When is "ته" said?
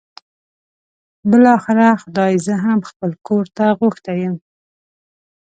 3.57-3.65